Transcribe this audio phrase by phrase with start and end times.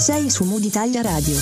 [0.00, 1.36] Sei su Mood Italia Radio.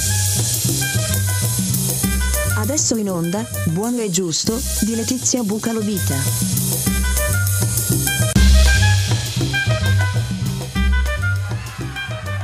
[2.57, 6.17] Adesso in onda, Buono e Giusto, di Letizia Bucalovita.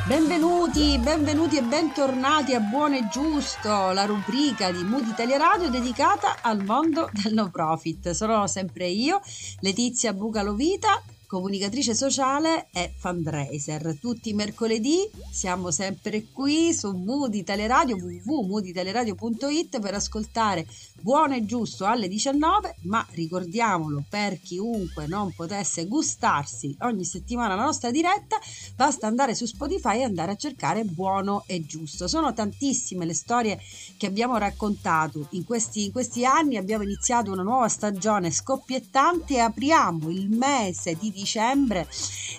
[0.07, 6.37] Benvenuti, benvenuti e bentornati a Buono e Giusto, la rubrica di Mood Italia Radio dedicata
[6.43, 8.11] al mondo del no profit.
[8.11, 9.21] Sono sempre io,
[9.59, 11.03] Letizia Bucalovita
[11.35, 13.99] comunicatrice sociale e fundraiser.
[14.01, 20.65] Tutti i mercoledì siamo sempre qui su Mood Italia Radio, www.mooditaliaradio.it per ascoltare
[21.05, 27.65] buono e giusto alle 19, ma ricordiamolo per chiunque non potesse gustarsi ogni settimana la
[27.65, 28.39] nostra diretta,
[28.75, 32.09] basta andare su Spotify e andare a cercare buono e giusto.
[32.09, 33.61] Sono tantissime le storie
[33.99, 39.41] che abbiamo raccontato in questi, in questi anni, abbiamo iniziato una nuova stagione scoppiettante e
[39.41, 41.87] apriamo il mese di dicembre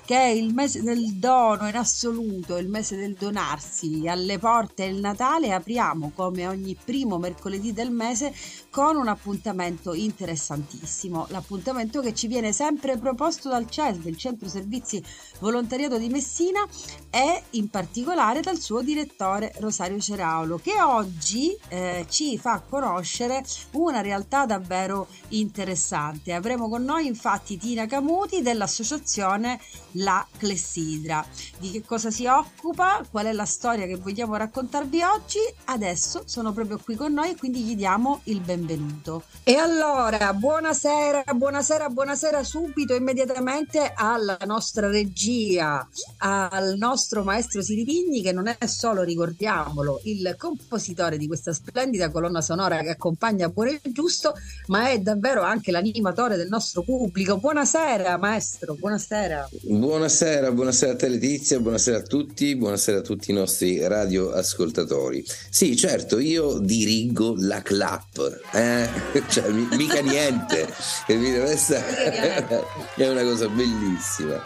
[0.06, 4.08] che è il mese del dono in assoluto, il mese del donarsi.
[4.08, 8.34] Alle porte del Natale apriamo come ogni primo mercoledì del mese
[8.70, 15.04] con un appuntamento interessantissimo, l'appuntamento che ci viene sempre proposto dal CESB, il Centro Servizi
[15.40, 16.66] Volontariato di Messina
[17.10, 24.02] e in particolare dal suo direttore Rosario Ceraulo che oggi eh, ci fa conoscere una
[24.02, 26.34] realtà davvero interessante.
[26.34, 29.60] Avremo con noi infatti Tina Camuti dell'associazione
[29.94, 31.26] La Clessidra.
[31.60, 33.06] Di che cosa si occupa?
[33.10, 35.40] Qual è la storia che vogliamo raccontarvi oggi?
[35.66, 39.24] Adesso sono proprio qui con noi e quindi gli diamo il benvenuto.
[39.44, 48.32] E allora, buonasera, buonasera, buonasera subito, immediatamente alla nostra regia, al nostro maestro Siripigni che
[48.32, 53.82] non è solo, ricordiamolo, il compositore di questa splendida colonna sonora che accompagna Buono e
[53.92, 54.34] Giusto,
[54.68, 57.38] ma è davvero anche l'animatore del nostro pubblico.
[57.38, 59.50] Buonasera maestro, buonasera.
[59.62, 65.24] Buonasera, buonasera a te Letizia, buonasera a tutti, buonasera a tutti i nostri radioascoltatori.
[65.50, 68.90] Sì, certo, io dirigo la clap, eh?
[69.28, 70.74] cioè, mica niente,
[71.06, 71.78] Questa
[72.96, 74.42] è una cosa bellissima.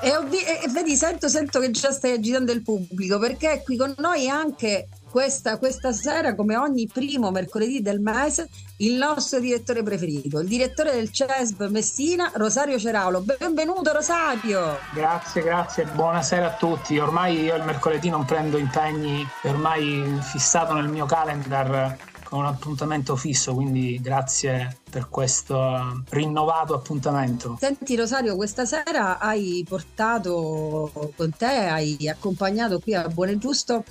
[0.00, 3.76] E, ovvi- e, vedi, sento, sento che già stai agitando il pubblico perché è qui
[3.76, 8.48] con noi anche questa, questa, sera, come ogni primo mercoledì del mese,
[8.78, 13.22] il nostro direttore preferito, il direttore del CESB Messina, Rosario Ceraulo.
[13.22, 14.78] Benvenuto Rosario!
[14.92, 16.98] Grazie, grazie, buonasera a tutti.
[16.98, 21.96] Ormai io il mercoledì non prendo impegni, è ormai fissato nel mio calendar
[22.28, 27.56] con un appuntamento fisso, quindi grazie per questo rinnovato appuntamento.
[27.58, 33.82] Senti Rosario, questa sera hai portato con te, hai accompagnato qui a Buono e Giusto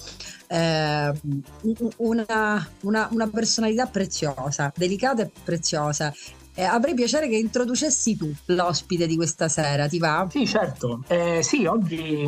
[0.48, 1.12] eh,
[1.98, 6.14] una, una, una personalità preziosa, delicata e preziosa
[6.54, 10.28] eh, avrei piacere che introducessi tu l'ospite di questa sera, ti va?
[10.30, 11.04] Sì, certo.
[11.08, 12.28] Eh, sì, oggi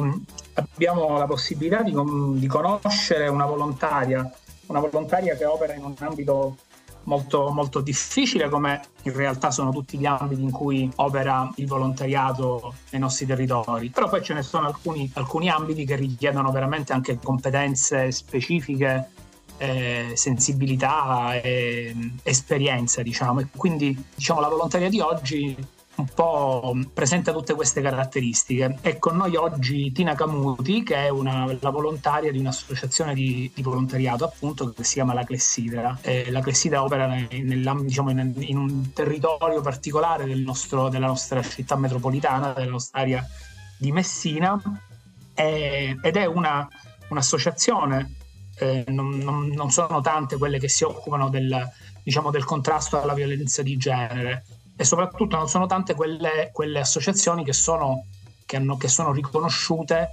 [0.54, 1.94] abbiamo la possibilità di,
[2.36, 4.32] di, conoscere una volontaria
[4.70, 6.58] una volontaria che opera in un ambito
[7.04, 12.74] molto, molto difficile come in realtà sono tutti gli ambiti in cui opera il volontariato
[12.92, 13.90] nei nostri territori.
[13.90, 19.10] Però poi ce ne sono alcuni, alcuni ambiti che richiedono veramente anche competenze specifiche
[19.58, 23.42] eh, sensibilità e esperienza, diciamo.
[23.42, 25.56] E quindi diciamo, la volontaria di oggi
[26.00, 28.78] un po' presenta tutte queste caratteristiche.
[28.82, 33.62] È con noi oggi Tina Camuti, che è una, la volontaria di un'associazione di, di,
[33.62, 35.98] volontariato, appunto, che si chiama La Clessidra.
[36.02, 41.42] Eh, la Clessidra opera nel, diciamo, in, in, un territorio particolare del nostro, della nostra
[41.42, 43.26] città metropolitana, della nostra area
[43.78, 44.60] di Messina,
[45.34, 46.68] eh, ed è una,
[47.10, 48.16] un'associazione,
[48.58, 51.70] eh, non, non, non, sono tante quelle che si occupano del,
[52.04, 54.44] diciamo, del contrasto alla violenza di genere
[54.80, 58.06] e soprattutto non sono tante quelle, quelle associazioni che sono,
[58.46, 60.12] che, hanno, che sono riconosciute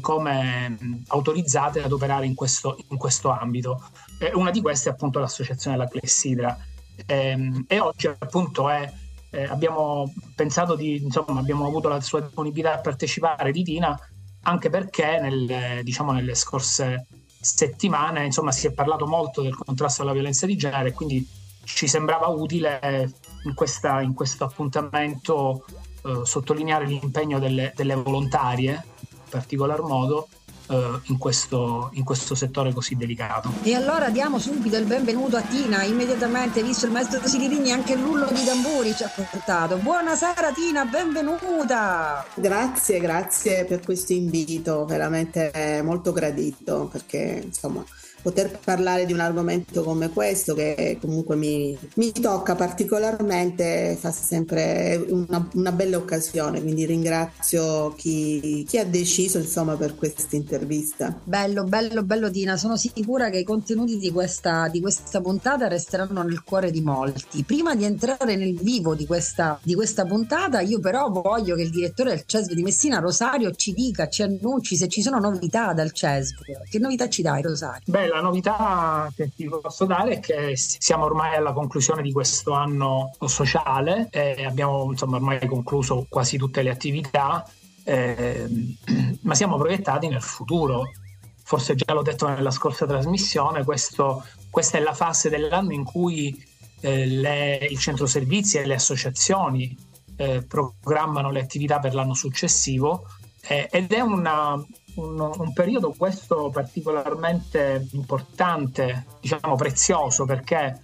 [0.00, 3.90] come autorizzate ad operare in questo, in questo ambito.
[4.18, 6.58] Eh, una di queste è appunto l'associazione La Clessidra
[7.04, 8.90] eh, e oggi appunto è,
[9.32, 14.00] eh, abbiamo pensato di, insomma, abbiamo avuto la sua disponibilità a partecipare di Tina
[14.44, 17.06] anche perché nel, diciamo, nelle scorse
[17.38, 22.28] settimane insomma, si è parlato molto del contrasto alla violenza di genere quindi ci sembrava
[22.28, 23.12] utile
[23.44, 25.64] in, questa, in questo appuntamento
[26.04, 30.28] eh, sottolineare l'impegno delle, delle, volontarie, in particolar modo,
[30.68, 33.52] eh, in, questo, in, questo, settore così delicato.
[33.62, 38.26] E allora diamo subito il benvenuto a Tina, immediatamente visto il maestro Sirigni anche l'ullo
[38.26, 39.76] di tamburi ci ha portato.
[39.76, 42.24] Buonasera Tina, benvenuta!
[42.34, 47.84] Grazie, grazie per questo invito, veramente molto gradito perché insomma
[48.22, 55.04] poter parlare di un argomento come questo che comunque mi, mi tocca particolarmente fa sempre
[55.08, 61.18] una, una, bella occasione, quindi ringrazio chi, chi ha deciso insomma per questa intervista.
[61.22, 66.22] Bello, bello, bello Tina, sono sicura che i contenuti di questa, di questa puntata resteranno
[66.22, 67.44] nel cuore di molti.
[67.44, 71.70] Prima di entrare nel vivo di questa, di questa puntata, io però voglio che il
[71.70, 75.92] direttore del CESV di Messina, Rosario, ci dica, ci annunci se ci sono novità dal
[75.92, 76.40] CESV.
[76.68, 77.82] Che novità ci dai Rosario?
[77.86, 82.52] Beh, la novità che ti posso dare è che siamo ormai alla conclusione di questo
[82.52, 87.48] anno sociale e abbiamo insomma, ormai concluso quasi tutte le attività,
[87.84, 88.46] eh,
[89.22, 90.90] ma siamo proiettati nel futuro.
[91.42, 96.44] Forse già l'ho detto nella scorsa trasmissione, questo, questa è la fase dell'anno in cui
[96.80, 99.76] eh, le, il centro servizi e le associazioni
[100.16, 103.06] eh, programmano le attività per l'anno successivo
[103.48, 104.60] eh, ed è una,
[104.96, 110.82] un, un, periodo questo particolarmente importante, diciamo prezioso, perché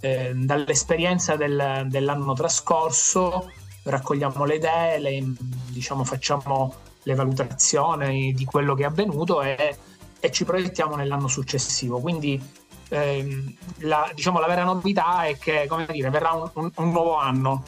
[0.00, 3.50] eh, dall'esperienza del, dell'anno trascorso
[3.82, 5.34] raccogliamo le idee, le,
[5.68, 9.76] diciamo, facciamo le valutazioni di quello che è avvenuto e,
[10.18, 12.00] e ci proiettiamo nell'anno successivo.
[12.00, 12.40] Quindi
[12.88, 17.64] ehm, la, diciamo, la, vera novità è che dire, verrà un, un, un, nuovo anno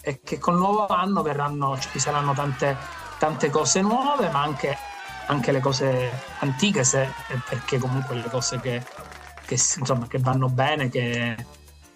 [0.00, 2.76] e che col nuovo anno verranno, ci saranno tante,
[3.18, 4.76] tante cose nuove, ma anche
[5.26, 7.08] anche le cose antiche, se,
[7.48, 8.82] perché comunque le cose che,
[9.44, 11.36] che, insomma, che vanno bene, che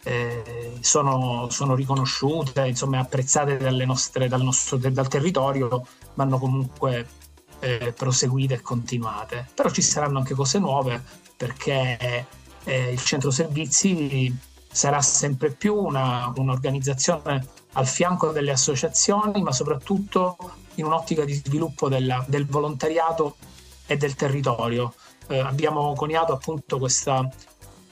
[0.03, 7.07] eh, sono, sono, riconosciute, insomma, apprezzate nostre, dal, nostro, dal territorio, vanno comunque
[7.61, 9.49] eh, proseguite e continuate.
[9.55, 11.03] Però ci saranno anche cose nuove
[11.37, 12.27] perché
[12.65, 14.37] eh, il centro servizi
[14.73, 20.37] sarà sempre più una, un'organizzazione al fianco delle associazioni, ma soprattutto
[20.81, 23.37] in un'ottica di sviluppo della, del volontariato
[23.87, 24.93] e del territorio.
[25.29, 27.29] Eh, abbiamo coniato appunto questa,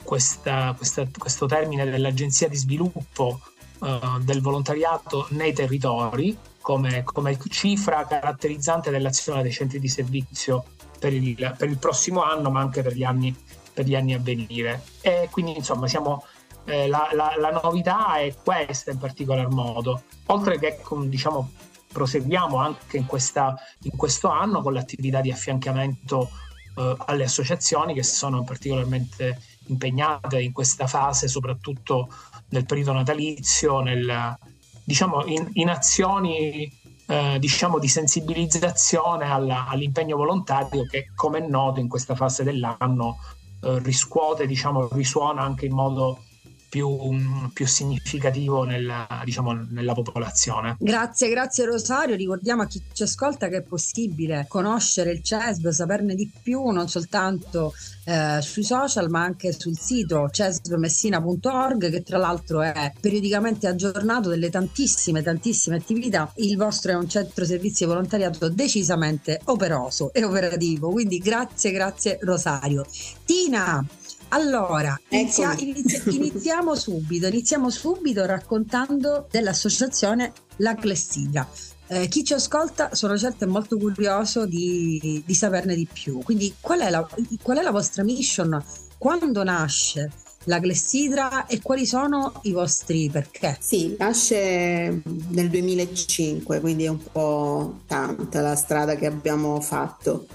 [0.03, 3.39] questa, questa, questo termine dell'agenzia di sviluppo
[3.81, 10.65] eh, del volontariato nei territori come, come, cifra caratterizzante dell'azione dei centri di servizio
[10.99, 13.33] per il, per il prossimo anno, ma anche per gli anni,
[13.73, 14.83] per gli anni a venire.
[15.01, 16.25] E quindi insomma siamo
[16.65, 21.51] eh, la, la, la, novità è questa in particolar modo, oltre che con, diciamo,
[21.91, 26.29] proseguiamo anche in, questa, in, questo anno con l'attività di affiancamento
[26.75, 32.09] eh, alle associazioni che sono particolarmente impegnate in questa fase, soprattutto
[32.49, 34.37] nel periodo natalizio, nel,
[34.83, 36.71] diciamo, in, in azioni
[37.05, 43.17] eh, diciamo, di sensibilizzazione alla, all'impegno volontario che, come è noto, in questa fase dell'anno
[43.61, 46.23] eh, riscuote, diciamo, risuona anche in modo
[46.69, 50.77] più, più significativo nella, diciamo, nella popolazione.
[50.79, 52.15] Grazie, grazie Rosario.
[52.15, 56.87] Ricordiamo a chi ci ascolta che è possibile conoscere il CESB, saperne di più non
[56.87, 57.73] soltanto
[58.05, 64.49] eh, sui social ma anche sul sito cesbmessina.org che tra l'altro è periodicamente aggiornato delle
[64.49, 66.31] tantissime tantissime attività.
[66.35, 72.19] Il vostro è un centro servizi e volontariato decisamente operoso e operativo, quindi grazie, grazie
[72.21, 72.85] Rosario.
[73.25, 73.83] Tina,
[74.29, 81.47] allora, inizia, inizia, iniziamo subito, iniziamo subito raccontando dell'associazione La Clessidra.
[81.87, 86.21] Eh, chi ci ascolta sono certo molto curioso di, di saperne di più.
[86.21, 87.07] Quindi qual è, la,
[87.41, 88.63] qual è la vostra mission?
[88.97, 90.11] Quando nasce
[90.43, 93.57] la Clessidra e quali sono i vostri perché?
[93.59, 100.27] Sì, nasce nel 2005, quindi è un po' tanta la strada che abbiamo fatto.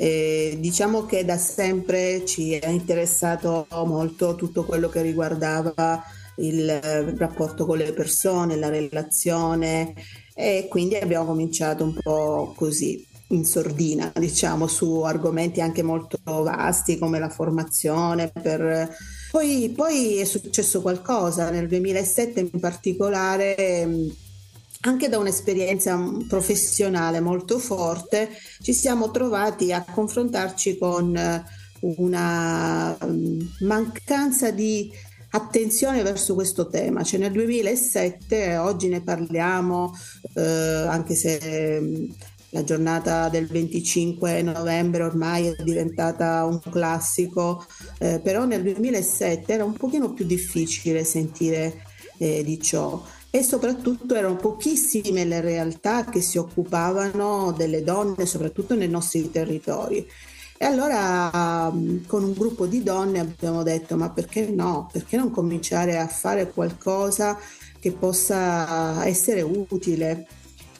[0.00, 6.00] Eh, diciamo che da sempre ci è interessato molto tutto quello che riguardava
[6.36, 6.70] il
[7.16, 9.94] rapporto con le persone, la relazione
[10.34, 16.96] e quindi abbiamo cominciato un po' così in sordina, diciamo, su argomenti anche molto vasti
[16.96, 18.30] come la formazione.
[18.30, 18.88] Per...
[19.32, 23.86] Poi, poi è successo qualcosa, nel 2007 in particolare
[24.80, 28.30] anche da un'esperienza professionale molto forte,
[28.62, 31.44] ci siamo trovati a confrontarci con eh,
[31.80, 34.90] una mm, mancanza di
[35.30, 37.02] attenzione verso questo tema.
[37.02, 39.96] Cioè nel 2007, oggi ne parliamo,
[40.34, 42.04] eh, anche se mm,
[42.50, 47.66] la giornata del 25 novembre ormai è diventata un classico,
[47.98, 51.82] eh, però nel 2007 era un pochino più difficile sentire
[52.18, 58.74] eh, di ciò e soprattutto erano pochissime le realtà che si occupavano delle donne, soprattutto
[58.74, 60.06] nei nostri territori.
[60.60, 61.72] E allora
[62.06, 64.88] con un gruppo di donne abbiamo detto ma perché no?
[64.92, 67.38] Perché non cominciare a fare qualcosa
[67.78, 70.26] che possa essere utile?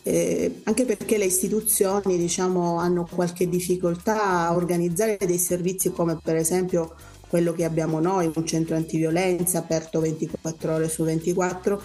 [0.09, 6.37] eh, anche perché le istituzioni diciamo, hanno qualche difficoltà a organizzare dei servizi come per
[6.37, 6.95] esempio
[7.28, 11.83] quello che abbiamo noi, un centro antiviolenza aperto 24 ore su 24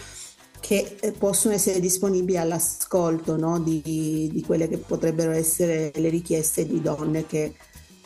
[0.63, 3.59] che eh, possono essere disponibili all'ascolto no?
[3.59, 7.53] di, di, quelle che potrebbero essere le richieste di donne che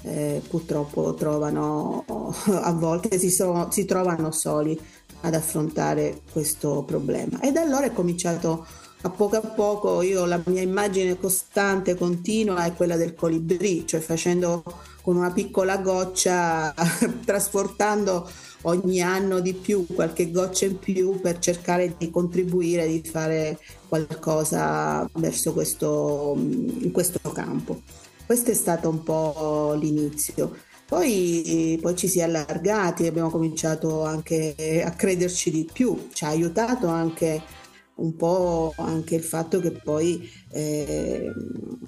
[0.01, 2.03] eh, purtroppo trovano,
[2.47, 4.75] a volte si, so, si, trovano soli
[5.21, 7.39] ad affrontare questo problema.
[7.41, 8.65] E da allora è cominciato
[9.01, 13.99] a poco a poco, io la mia immagine costante, continua è quella del colibrì, cioè
[13.99, 14.63] facendo
[15.03, 16.73] con una piccola goccia,
[17.23, 18.27] trasportando
[18.63, 25.09] ogni anno di più, qualche goccia in più per cercare di contribuire, di fare qualcosa
[25.15, 27.81] verso questo, in questo campo.
[28.25, 30.55] Questo è stato un po' l'inizio.
[30.85, 36.29] Poi, poi, ci si è allargati, abbiamo cominciato anche a crederci di più, ci ha
[36.29, 37.41] aiutato anche
[37.97, 41.31] un po' anche il fatto che poi eh,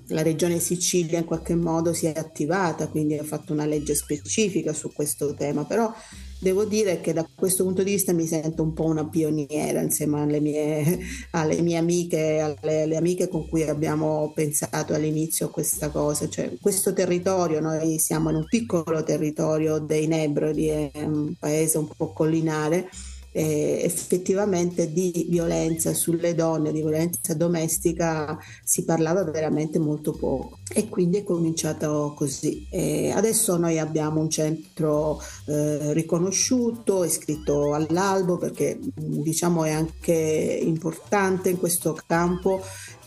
[0.07, 4.73] la regione Sicilia in qualche modo si è attivata, quindi ha fatto una legge specifica
[4.73, 5.93] su questo tema, però
[6.39, 10.21] devo dire che da questo punto di vista mi sento un po' una pioniera insieme
[10.21, 10.99] alle mie,
[11.31, 16.27] alle mie amiche, alle, alle, amiche con cui abbiamo pensato all'inizio a questa cosa.
[16.29, 21.89] Cioè, questo territorio, noi siamo in un piccolo territorio dei Nebrodi, è un paese un
[21.95, 22.89] po' collinare
[23.31, 30.87] eh, effettivamente di violenza sulle donne, di violenza domestica si parlava veramente molto poco e
[30.87, 32.67] quindi è cominciato così.
[32.69, 41.49] E adesso noi abbiamo un centro eh, riconosciuto, iscritto all'albo perché diciamo è anche importante
[41.49, 42.61] in questo campo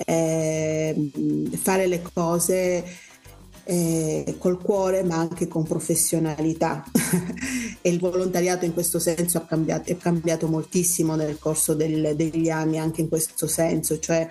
[0.04, 1.10] eh,
[1.56, 2.84] fare le cose
[3.64, 6.84] eh, col cuore ma anche con professionalità.
[7.84, 12.48] E il volontariato in questo senso ha cambiato, è cambiato moltissimo nel corso del, degli
[12.48, 14.24] anni anche in questo senso, cioè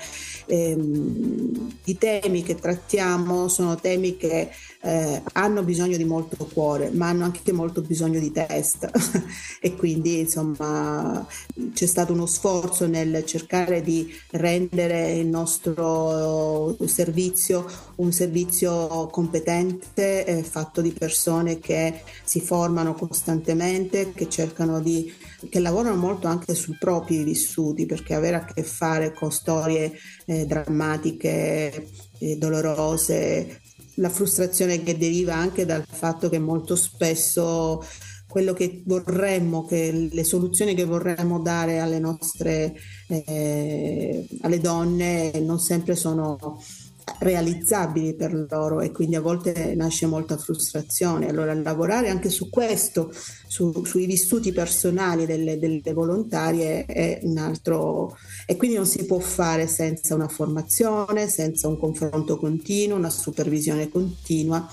[0.45, 7.09] ehm, i temi che trattiamo sono temi che eh, hanno bisogno di molto cuore ma
[7.09, 8.89] hanno anche molto bisogno di testa
[9.61, 11.25] e quindi insomma
[11.73, 17.65] c'è stato uno sforzo nel cercare di rendere il nostro servizio
[18.01, 25.13] un servizio competente, eh, fatto di persone che si formano costantemente, che cercano di,
[25.49, 29.93] che lavorano molto anche sui propri vissuti, perché avere a che fare con storie
[30.25, 31.87] eh, drammatiche,
[32.19, 33.60] eh, dolorose,
[33.95, 37.83] la frustrazione che deriva anche dal fatto che molto spesso
[38.27, 42.73] quello che vorremmo, che le soluzioni che vorremmo dare alle nostre
[43.07, 46.61] eh, alle donne non sempre sono
[47.21, 51.29] realizzabili per loro e quindi a volte nasce molta frustrazione.
[51.29, 53.13] Allora lavorare anche su questo,
[53.47, 59.19] su, sui vissuti personali delle, delle, volontarie è un altro e quindi non si può
[59.19, 64.67] fare senza una formazione, senza un confronto continuo, una supervisione continua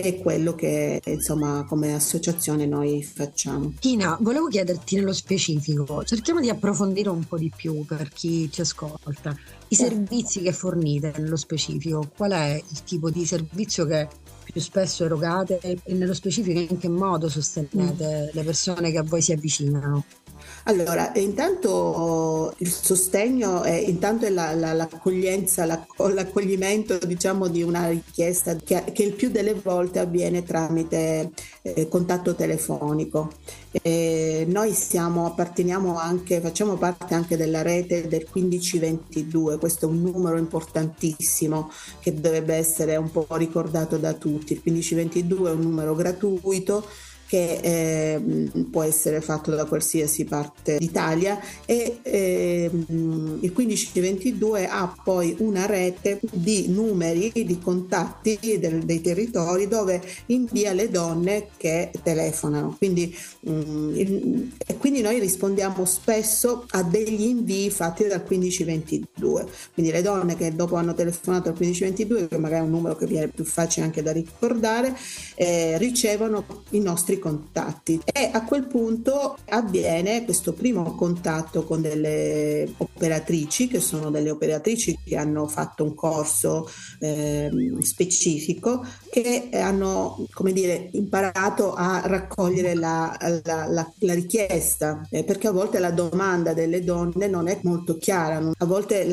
[0.00, 3.74] che è quello che insomma come associazione noi facciamo.
[3.78, 8.60] Tina, volevo chiederti nello specifico, cerchiamo di approfondire un po' di più per chi ci
[8.60, 9.36] ascolta.
[9.68, 14.08] I servizi che fornite nello specifico, qual è il tipo di servizio che
[14.42, 18.36] più spesso erogate e nello specifico in che modo sostenete mm.
[18.36, 20.04] le persone che a voi si avvicinano?
[20.66, 28.56] Allora, intanto il sostegno è, intanto è la, la, l'accoglienza, l'accoglimento diciamo, di una richiesta
[28.56, 33.32] che, che, il più delle volte avviene tramite eh, contatto telefonico.
[33.82, 40.00] E noi siamo, apparteniamo anche, facciamo parte anche della rete del 1522, questo è un
[40.00, 44.54] numero importantissimo che dovrebbe essere un po' ricordato da tutti.
[44.54, 46.86] Il 1522 è un numero gratuito
[47.34, 48.20] che eh,
[48.70, 56.20] può essere fatto da qualsiasi parte d'Italia e eh, il 1522 ha poi una rete
[56.30, 62.76] di numeri, di contatti del, dei territori dove invia le donne che telefonano.
[62.78, 69.46] Quindi, mh, il, e quindi noi rispondiamo spesso a degli invii fatti dal 1522.
[69.72, 73.06] Quindi le donne che dopo hanno telefonato al 1522, che magari è un numero che
[73.06, 74.96] viene più facile anche da ricordare,
[75.34, 78.00] eh, ricevono i nostri contatti.
[78.04, 84.98] E a quel punto avviene questo primo contatto con delle operatrici che sono delle operatrici
[85.02, 86.68] che hanno fatto un corso
[87.00, 87.50] eh,
[87.80, 95.06] specifico che hanno come dire imparato a raccogliere la, la, la, la richiesta.
[95.08, 99.04] Eh, perché a volte la domanda delle donne non è molto chiara a volte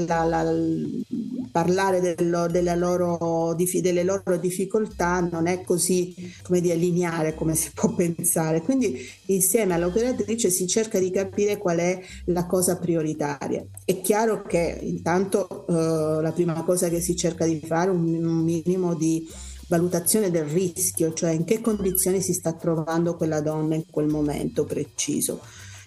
[1.52, 7.94] parlare dello, loro, delle loro difficoltà non è così come dire, lineare come si può
[7.94, 8.62] pensare.
[8.62, 13.64] Quindi insieme all'operatrice si cerca di capire qual è la cosa prioritaria.
[13.84, 18.44] È chiaro che intanto eh, la prima cosa che si cerca di fare è un
[18.44, 19.28] minimo di
[19.68, 24.66] valutazione del rischio, cioè in che condizioni si sta trovando quella donna in quel momento
[24.66, 25.40] preciso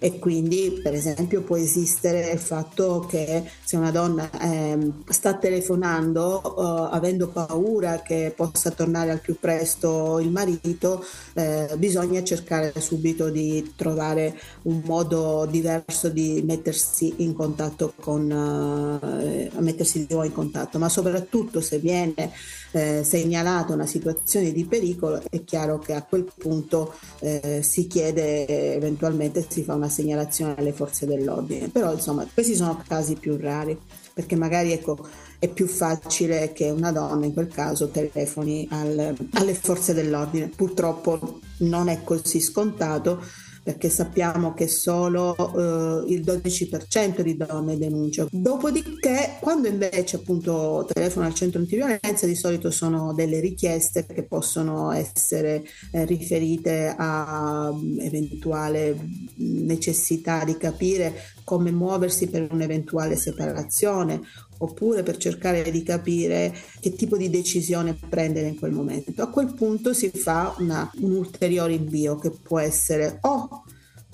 [0.04, 6.42] e quindi per esempio può esistere il fatto che se una donna eh, sta telefonando
[6.42, 13.30] eh, avendo paura che possa tornare al più presto il marito, eh, bisogna cercare subito
[13.30, 20.34] di trovare un modo diverso di mettersi in contatto con eh, mettersi di nuovo in
[20.34, 22.30] contatto, ma soprattutto se viene
[22.74, 28.74] eh, segnalata una situazione di pericolo è chiaro che a quel punto eh, si chiede
[28.74, 33.78] eventualmente si fa una segnalazione alle forze dell'ordine, però insomma questi sono casi più rari
[34.12, 35.06] perché magari ecco,
[35.40, 40.48] è più facile che una donna in quel caso telefoni al, alle forze dell'ordine.
[40.54, 43.20] Purtroppo non è così scontato
[43.64, 48.26] perché sappiamo che solo eh, il 12% di donne denuncia.
[48.30, 54.92] Dopodiché, quando invece appunto telefono al centro antiviolenza, di solito sono delle richieste che possono
[54.92, 58.98] essere eh, riferite a mm, eventuale
[59.36, 64.20] necessità di capire come muoversi per un'eventuale separazione
[64.58, 69.22] oppure per cercare di capire che tipo di decisione prendere in quel momento.
[69.22, 73.64] A quel punto si fa una, un ulteriore invio che può essere o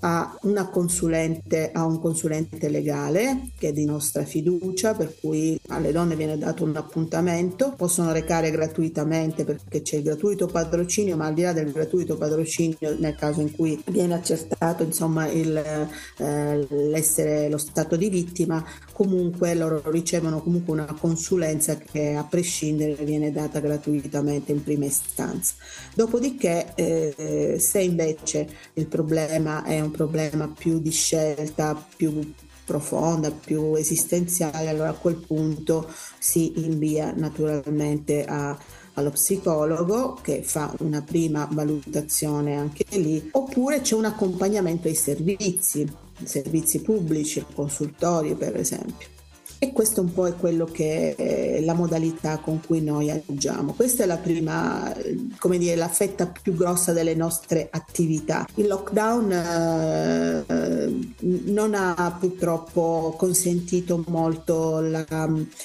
[0.01, 5.93] a una consulente, a un consulente legale che è di nostra fiducia, per cui alle
[5.93, 11.35] donne viene dato un appuntamento, possono recare gratuitamente perché c'è il gratuito patrocinio, ma al
[11.35, 17.49] di là del gratuito patrocinio, nel caso in cui viene accertato insomma il, eh, l'essere
[17.49, 23.61] lo stato di vittima, comunque loro ricevono comunque una consulenza che a prescindere viene data
[23.61, 25.55] gratuitamente in prima istanza.
[25.95, 32.33] Dopodiché, eh, se invece il problema è un un problema più di scelta, più
[32.65, 38.57] profonda, più esistenziale, allora a quel punto si invia naturalmente a,
[38.95, 45.91] allo psicologo che fa una prima valutazione anche lì, oppure c'è un accompagnamento ai servizi,
[46.23, 49.20] servizi pubblici, consultori per esempio.
[49.63, 53.75] E questo un po' è quello che è la modalità con cui noi agiamo.
[53.75, 54.91] Questa è la prima,
[55.37, 58.47] come dire, la fetta più grossa delle nostre attività.
[58.55, 65.05] Il lockdown eh, non ha purtroppo consentito molto la,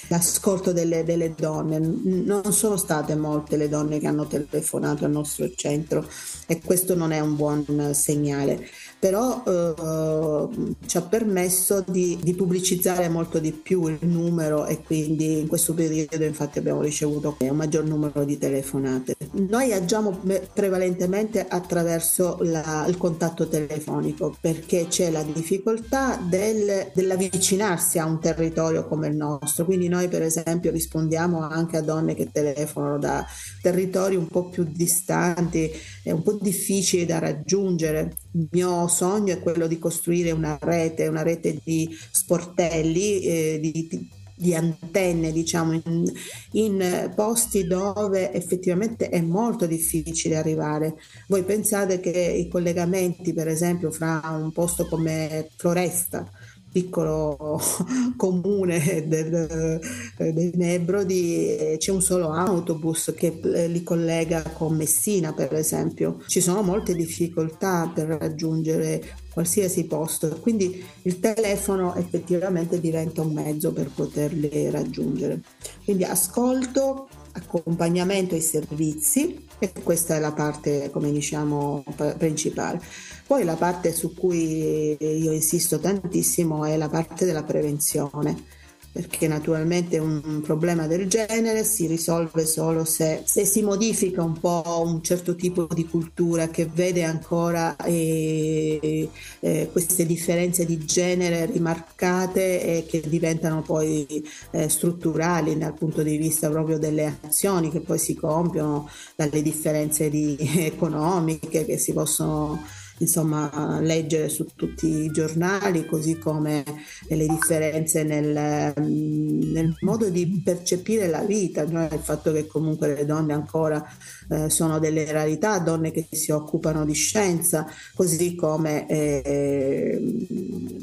[0.10, 1.80] l'ascolto delle, delle donne.
[1.80, 6.06] Non sono state molte le donne che hanno telefonato al nostro centro
[6.48, 8.68] e questo non è un buon segnale
[9.06, 15.42] però eh, ci ha permesso di, di, pubblicizzare molto di più il numero e quindi
[15.42, 19.16] in questo periodo infatti abbiamo ricevuto un maggior numero di telefonate.
[19.34, 28.06] Noi agiamo prevalentemente attraverso la, il contatto telefonico perché c'è la difficoltà del, dell'avvicinarsi a
[28.06, 32.98] un territorio come il nostro, quindi noi per esempio rispondiamo anche a donne che telefonano
[32.98, 33.24] da
[33.62, 35.72] territori un po' più distanti,
[36.08, 38.18] e un po' difficili da raggiungere.
[38.34, 44.08] Il mio sogno è quello di costruire una rete, una rete di sportelli, eh, di,
[44.36, 46.14] di antenne, diciamo, in,
[46.52, 50.98] in, posti dove effettivamente è molto difficile arrivare.
[51.28, 56.30] Voi pensate che i collegamenti, per esempio, fra un posto come Floresta,
[56.76, 57.58] piccolo
[58.18, 59.80] comune del,
[60.18, 66.22] dei Nebrodi c'è un solo autobus che eh, li collega con Messina per esempio.
[66.28, 73.72] Ci sono molte difficoltà per raggiungere qualsiasi posto, quindi il telefono effettivamente diventa un mezzo
[73.72, 75.42] per poterli raggiungere.
[75.86, 81.84] Quindi ascolto, accompagnamento ai servizi e questa è la parte, come diciamo,
[82.18, 82.82] principale.
[83.28, 88.55] Poi la parte su cui io insisto tantissimo è la parte della prevenzione
[88.96, 94.84] perché naturalmente un problema del genere si risolve solo se, se, si modifica un po'
[94.86, 99.10] un certo tipo di cultura che vede ancora eh,
[99.42, 106.16] eh, queste differenze di genere rimarcate e che diventano poi eh, strutturali dal punto di
[106.16, 112.64] vista proprio delle azioni che poi si compiono, dalle differenze di, economiche che si possono
[112.98, 116.64] insomma, leggere su tutti i giornali, così come
[117.08, 123.06] le differenze nel, nel modo di percepire la vita, cioè il fatto che comunque le
[123.06, 123.86] donne ancora
[124.30, 130.26] eh, sono delle rarità, donne che si occupano di scienza, così come eh,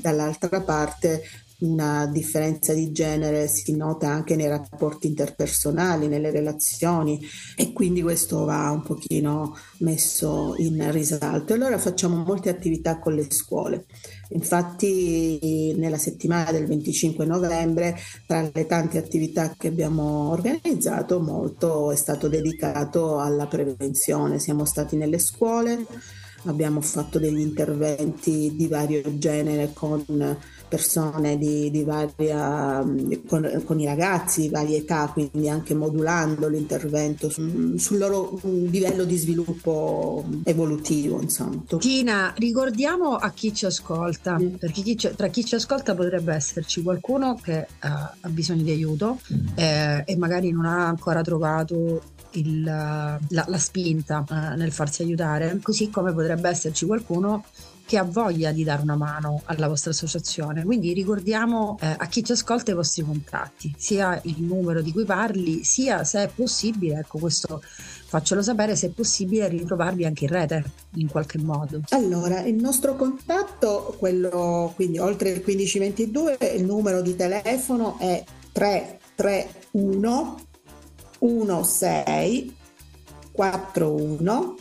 [0.00, 1.22] dall'altra parte
[1.62, 7.20] una differenza di genere si nota anche nei rapporti interpersonali, nelle relazioni
[7.56, 11.54] e quindi questo va un pochino messo in risalto.
[11.54, 13.86] Allora facciamo molte attività con le scuole.
[14.30, 17.96] Infatti nella settimana del 25 novembre,
[18.26, 24.38] tra le tante attività che abbiamo organizzato, molto è stato dedicato alla prevenzione.
[24.38, 25.86] Siamo stati nelle scuole,
[26.44, 30.02] abbiamo fatto degli interventi di vario genere con
[30.72, 32.82] persone di, di varia,
[33.26, 39.04] con, con, i ragazzi di varie età, quindi anche modulando l'intervento su, sul loro livello
[39.04, 41.20] di sviluppo evolutivo.
[41.20, 41.62] Insomma.
[41.78, 44.54] Tina, ricordiamo a chi ci ascolta, mm.
[44.54, 48.70] perché chi ci, tra chi ci ascolta potrebbe esserci qualcuno che uh, ha bisogno di
[48.70, 49.46] aiuto mm.
[49.56, 52.00] eh, e magari non ha ancora trovato
[52.32, 57.44] il, la, la, spinta uh, nel farsi aiutare, così come potrebbe esserci qualcuno
[57.84, 60.64] che ha voglia di dare una mano alla vostra associazione.
[60.64, 65.04] Quindi ricordiamo eh, a chi ci ascolta i vostri contatti, sia il numero di cui
[65.04, 70.30] parli, sia se è possibile, ecco questo faccelo sapere se è possibile ritrovarvi anche in
[70.30, 70.64] rete
[70.94, 71.80] in qualche modo.
[71.90, 80.44] Allora, il nostro contatto, quello quindi oltre il 1522, il numero di telefono è 331
[81.62, 82.56] 16
[83.32, 84.56] 41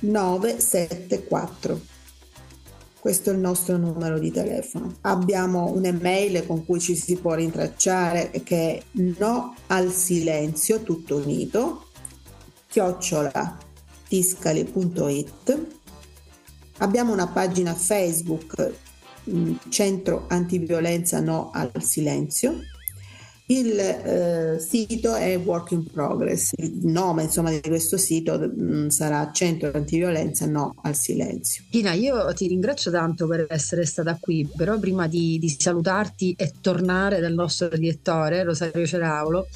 [0.00, 1.80] 974.
[3.00, 4.96] Questo è il nostro numero di telefono.
[5.02, 11.86] Abbiamo un'email con cui ci si può rintracciare che è no al silenzio tutto unito
[12.68, 13.58] chiocciola
[14.06, 15.66] tiscali.it
[16.78, 18.72] abbiamo una pagina Facebook
[19.30, 22.60] mm, Centro Antiviolenza No al Silenzio
[23.50, 28.88] il eh, sito è Work in Progress, il nome insomma, di questo sito mh, mm,
[28.88, 31.64] sarà Centro Antiviolenza No al Silenzio.
[31.68, 36.52] Tina, io ti ringrazio tanto per essere stata qui, però prima di, di salutarti e
[36.60, 39.48] tornare dal nostro direttore Rosario Ceraulo,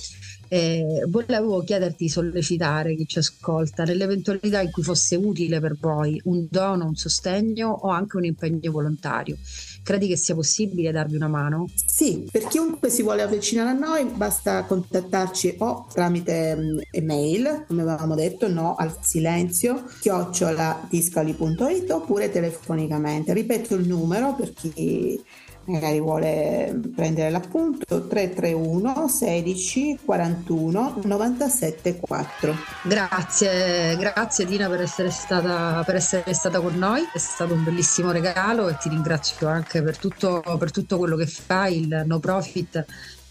[0.48, 6.46] eh, volevo chiederti, sollecitare chi ci ascolta, nell'eventualità in cui fosse utile per voi un
[6.50, 9.36] dono, un sostegno o anche un impegno volontario.
[9.84, 11.68] Credi che sia possibile darvi una mano?
[11.74, 17.82] Sì, per chiunque si vuole avvicinare a noi basta contattarci o tramite um, email, come
[17.82, 23.34] avevamo detto, no al silenzio, chiocciolatiscali.it oppure telefonicamente.
[23.34, 25.22] Ripeto il numero per chi
[25.66, 35.82] magari vuole prendere l'appunto 331 16 41 97 4 grazie grazie Dina per essere stata
[35.84, 37.02] per essere stata con noi.
[37.12, 41.26] È stato un bellissimo regalo e ti ringrazio anche per tutto, per tutto quello che
[41.26, 42.84] fai il no profit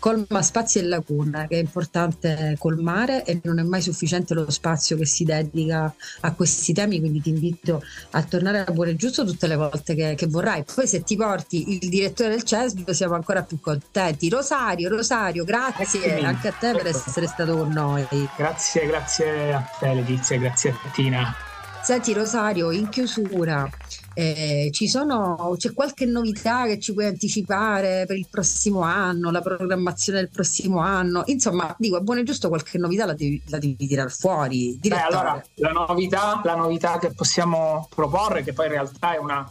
[0.04, 4.98] colma spazi e lacune che è importante colmare e non è mai sufficiente lo spazio
[4.98, 9.48] che si dedica a questi temi quindi ti invito a tornare a Buone Giusto tutte
[9.48, 10.66] le volte che, che vorrai.
[10.66, 14.28] Poi se ti porti il direttore del CESB siamo ancora più contenti.
[14.28, 18.06] Rosario, Rosario grazie anche a te per essere stato con noi.
[18.36, 21.53] Grazie, grazie a te Letizia grazie a Tina
[21.84, 23.69] Senti Rosario, in chiusura,
[24.13, 30.19] eh, sono, c'è qualche novità che ci puoi anticipare per il prossimo anno, la programmazione
[30.19, 31.24] del prossimo anno?
[31.26, 34.80] Insomma, dico, è buono e giusto qualche novità la devi, la devi tirare fuori.
[34.82, 39.46] Beh, allora, la novità, la novità che possiamo proporre, che poi in realtà è una,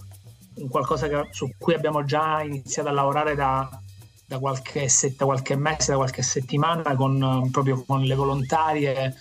[0.55, 3.69] un qualcosa che, su cui abbiamo già iniziato a lavorare da,
[4.25, 9.15] da qualche, set, qualche mese, da qualche settimana, con, proprio con le volontarie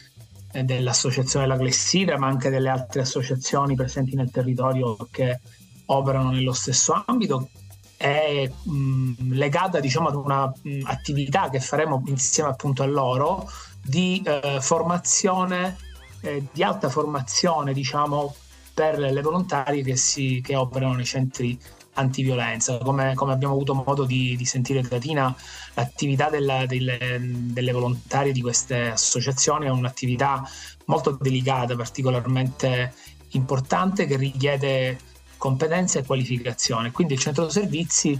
[0.63, 5.39] dell'associazione della Clessida, ma anche delle altre associazioni presenti nel territorio che
[5.85, 7.49] operano nello stesso ambito,
[7.97, 13.49] è mh, legata diciamo, ad un'attività che faremo insieme appunto a loro
[13.81, 15.77] di eh, formazione,
[16.21, 18.35] eh, di alta formazione diciamo,
[18.73, 21.59] per le volontarie che, si, che operano nei centri
[21.93, 22.77] antiviolenza.
[22.77, 25.36] Come, come abbiamo avuto modo di, di sentire da Tina,
[25.73, 30.47] l'attività della, delle, delle, volontarie di queste associazioni è un'attività
[30.86, 32.93] molto delicata, particolarmente
[33.32, 34.97] importante, che richiede
[35.38, 36.91] competenze e qualificazione.
[36.91, 38.19] Quindi il centro servizi,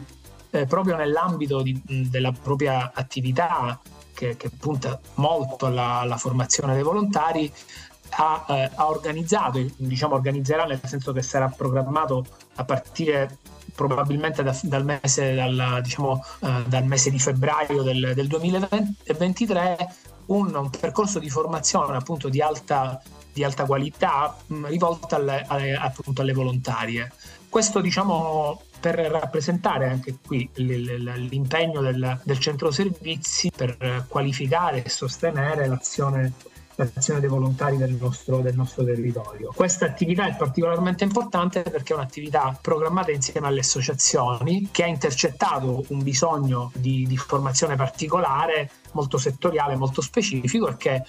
[0.50, 3.80] eh, proprio nell'ambito di, della propria attività,
[4.14, 7.52] che, che punta molto alla, alla formazione dei volontari,
[8.12, 13.38] ha, eh, ha, organizzato, diciamo organizzerà nel senso che sarà programmato a partire
[13.74, 19.78] probabilmente da, dal, mese, dal, diciamo, uh, dal, mese, di febbraio del, del 2023
[20.28, 23.02] un, un, percorso di formazione appunto di alta,
[23.34, 27.12] di alta qualità mh, rivolta alle, alle, appunto alle volontarie.
[27.50, 35.68] Questo diciamo per rappresentare anche qui l'impegno del, del centro servizi per qualificare e sostenere
[35.68, 36.34] l'azione
[36.76, 39.52] l'azione dei volontari del nostro, del nostro, territorio.
[39.54, 45.86] Questa attività è particolarmente importante perché è un'attività programmata insieme alle associazioni che ha intercettato
[45.90, 51.04] un bisogno di, di formazione particolare, molto settoriale, molto specifico e che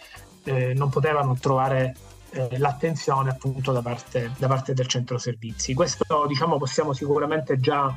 [0.44, 1.94] eh, non potevano trovare
[2.30, 5.74] eh, l'attenzione appunto da parte, da parte del centro servizi.
[5.74, 7.94] Questo diciamo possiamo sicuramente già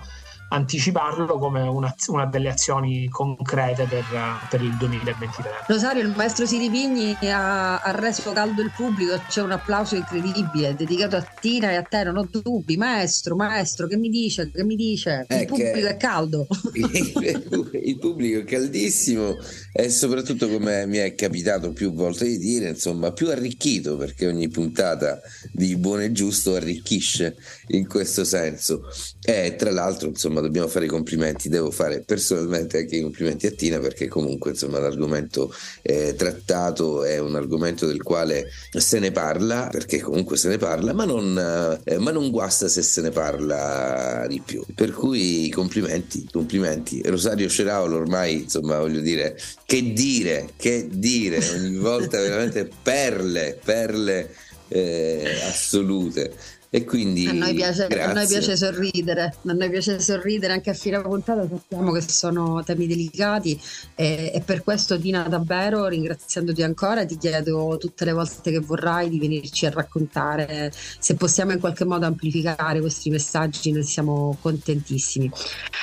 [0.50, 4.04] anticiparlo come una, una delle azioni concrete per,
[4.50, 5.50] per, il 2023.
[5.68, 11.16] Rosario, il maestro Siripigni ha, ha, reso caldo il pubblico, c'è un applauso incredibile dedicato
[11.16, 12.78] a Tina e a te, non ho dubbi.
[12.78, 14.52] Maestro, maestro, che mi dice?
[14.52, 15.26] Che mi dice?
[15.30, 16.48] Il è pubblico è caldo.
[16.74, 19.36] Il, il pubblico è caldissimo
[19.74, 24.48] e soprattutto come mi è capitato più volte di dire, insomma, più arricchito perché ogni
[24.50, 25.20] puntata
[25.52, 27.36] di Buono e Giusto arricchisce
[27.68, 28.84] in questo senso.
[29.22, 33.48] E tra l'altro, insomma, insomma dobbiamo fare i complimenti, devo fare personalmente anche i complimenti
[33.48, 39.12] a Tina perché comunque insomma l'argomento eh, trattato è un argomento del quale se ne
[39.12, 43.12] parla, perché comunque se ne parla, ma non, eh, ma non guasta se se ne
[43.12, 44.64] parla di più.
[44.74, 47.02] Per cui complimenti, complimenti.
[47.06, 54.30] Rosario Ceraolo ormai insomma voglio dire, che dire, che dire, ogni volta veramente perle, perle
[54.68, 56.34] eh, assolute.
[56.70, 60.74] E quindi a noi, piace, a noi, piace, sorridere, a noi piace sorridere anche a
[60.74, 63.60] fine puntata, sappiamo che sono temi delicati
[63.96, 69.10] e, e, per questo Dina davvero ringraziandoti ancora ti chiedo tutte le volte che vorrai
[69.10, 75.32] di venirci a raccontare se possiamo in qualche modo amplificare questi messaggi, noi siamo contentissimi.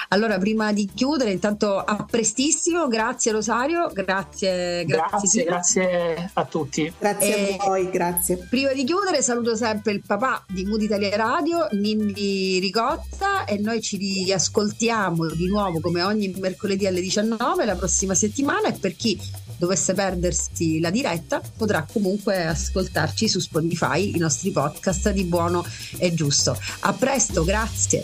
[0.09, 4.85] Allora prima di chiudere intanto a prestissimo, grazie Rosario, grazie.
[4.85, 6.92] Grazie, grazie, grazie a tutti.
[6.99, 8.37] Grazie e a voi, grazie.
[8.49, 13.81] Prima di chiudere saluto sempre il papà di Moody Italia Radio, Nimbi Ricotta e noi
[13.81, 19.18] ci riascoltiamo di nuovo come ogni mercoledì alle 19 la prossima settimana e per chi
[19.57, 25.64] dovesse perdersi la diretta potrà comunque ascoltarci su Spotify i nostri podcast di buono
[25.99, 26.59] e giusto.
[26.81, 28.03] A presto, grazie.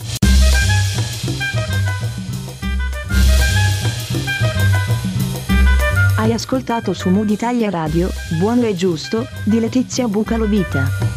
[6.17, 11.08] Hai ascoltato su Mood Italia Radio, Buono e Giusto, di Letizia Bucalovita.